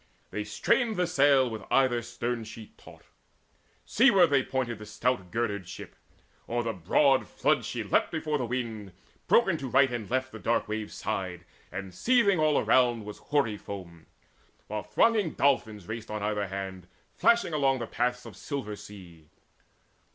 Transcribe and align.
They 0.31 0.43
strained 0.45 0.95
the 0.95 1.05
sail 1.05 1.47
with 1.47 1.61
either 1.69 2.01
stern 2.01 2.43
sheet 2.43 2.75
taut; 2.75 3.03
Seaward 3.85 4.31
they 4.31 4.41
pointed 4.41 4.79
the 4.79 4.85
stout 4.87 5.29
girdered 5.29 5.67
ship; 5.69 5.95
O'er 6.49 6.63
the 6.63 6.73
broad 6.73 7.27
flood 7.27 7.63
she 7.65 7.83
leapt 7.83 8.09
before 8.09 8.39
the 8.39 8.47
wind; 8.47 8.93
Broken 9.27 9.57
to 9.57 9.67
right 9.67 9.91
and 9.91 10.09
left 10.09 10.31
the 10.31 10.39
dark 10.39 10.67
wave 10.67 10.91
sighed, 10.91 11.45
And 11.71 11.93
seething 11.93 12.39
all 12.39 12.57
around 12.57 13.05
was 13.05 13.19
hoary 13.19 13.57
foam, 13.57 14.07
While 14.65 14.81
thronging 14.81 15.33
dolphins 15.33 15.87
raced 15.87 16.09
on 16.09 16.23
either 16.23 16.47
hand 16.47 16.87
Flashing 17.13 17.53
along 17.53 17.77
the 17.77 17.85
paths 17.85 18.25
of 18.25 18.35
silver 18.35 18.75
sea. 18.75 19.29